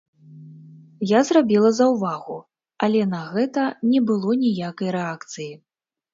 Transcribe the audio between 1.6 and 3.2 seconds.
заўвагу, але